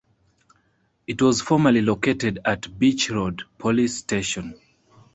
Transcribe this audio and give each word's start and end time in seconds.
It 1.05 1.21
was 1.21 1.43
formerly 1.43 1.83
located 1.83 2.39
at 2.43 2.79
Beach 2.79 3.11
Road 3.11 3.43
Police 3.59 3.97
Station. 3.97 4.59